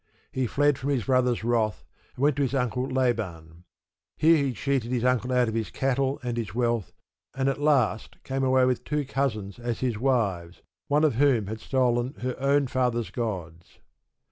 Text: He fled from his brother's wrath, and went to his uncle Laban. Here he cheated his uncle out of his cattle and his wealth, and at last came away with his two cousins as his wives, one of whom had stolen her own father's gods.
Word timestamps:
He 0.31 0.47
fled 0.47 0.79
from 0.79 0.89
his 0.89 1.03
brother's 1.03 1.43
wrath, 1.43 1.85
and 2.15 2.23
went 2.23 2.35
to 2.37 2.41
his 2.41 2.55
uncle 2.55 2.87
Laban. 2.89 3.65
Here 4.17 4.37
he 4.43 4.51
cheated 4.53 4.91
his 4.91 5.03
uncle 5.05 5.31
out 5.31 5.47
of 5.47 5.53
his 5.53 5.69
cattle 5.69 6.19
and 6.23 6.37
his 6.37 6.55
wealth, 6.55 6.91
and 7.35 7.47
at 7.47 7.61
last 7.61 8.17
came 8.23 8.43
away 8.43 8.65
with 8.65 8.79
his 8.79 8.83
two 8.83 9.05
cousins 9.05 9.59
as 9.59 9.81
his 9.81 9.99
wives, 9.99 10.63
one 10.87 11.03
of 11.03 11.13
whom 11.21 11.45
had 11.45 11.59
stolen 11.59 12.15
her 12.21 12.35
own 12.39 12.65
father's 12.65 13.11
gods. 13.11 13.77